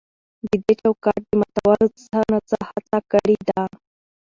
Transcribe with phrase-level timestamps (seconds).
[0.45, 3.61] د دې چوکاټ د ماتولو څه نا څه هڅه کړې ده.